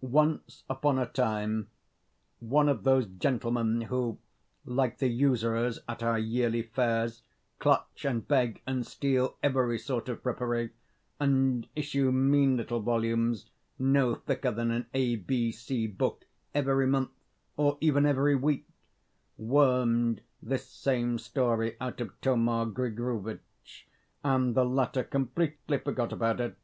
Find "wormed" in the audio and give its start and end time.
19.36-20.22